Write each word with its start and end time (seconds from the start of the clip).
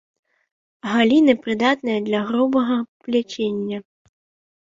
Галіны 0.93 1.35
прыдатныя 1.43 1.99
для 2.07 2.21
грубага 2.31 2.77
пляцення. 3.09 3.77